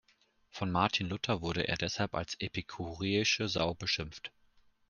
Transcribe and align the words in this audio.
Von 0.49 0.71
Martin 0.71 1.07
Luther 1.09 1.41
wurde 1.43 1.67
er 1.67 1.75
deshalb 1.77 2.15
als 2.15 2.33
„epikureische 2.39 3.47
Sau“ 3.47 3.75
beschimpft. 3.75 4.31